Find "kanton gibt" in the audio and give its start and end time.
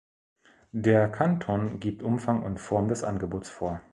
1.09-2.01